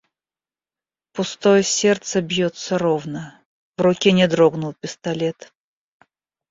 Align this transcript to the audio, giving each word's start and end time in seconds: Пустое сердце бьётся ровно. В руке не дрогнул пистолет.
Пустое 1.13 1.61
сердце 1.61 2.21
бьётся 2.23 2.79
ровно. 2.79 3.39
В 3.77 3.81
руке 3.83 4.11
не 4.13 4.27
дрогнул 4.27 4.73
пистолет. 4.73 5.53